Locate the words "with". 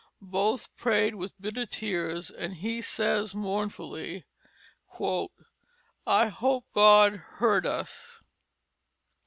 1.13-1.39